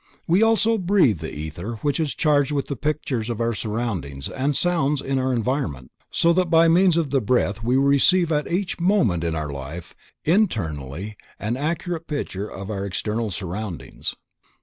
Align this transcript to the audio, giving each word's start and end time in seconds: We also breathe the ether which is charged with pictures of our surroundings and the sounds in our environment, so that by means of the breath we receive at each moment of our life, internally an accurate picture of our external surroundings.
We 0.27 0.41
also 0.41 0.79
breathe 0.79 1.19
the 1.19 1.31
ether 1.31 1.73
which 1.83 1.99
is 1.99 2.15
charged 2.15 2.51
with 2.51 2.81
pictures 2.81 3.29
of 3.29 3.39
our 3.39 3.53
surroundings 3.53 4.29
and 4.29 4.53
the 4.53 4.57
sounds 4.57 4.99
in 4.99 5.19
our 5.19 5.31
environment, 5.31 5.91
so 6.09 6.33
that 6.33 6.49
by 6.49 6.67
means 6.67 6.97
of 6.97 7.11
the 7.11 7.21
breath 7.21 7.61
we 7.63 7.75
receive 7.77 8.31
at 8.31 8.51
each 8.51 8.79
moment 8.79 9.23
of 9.23 9.35
our 9.35 9.49
life, 9.53 9.95
internally 10.25 11.17
an 11.39 11.55
accurate 11.55 12.07
picture 12.07 12.49
of 12.49 12.71
our 12.71 12.83
external 12.83 13.29
surroundings. 13.29 14.15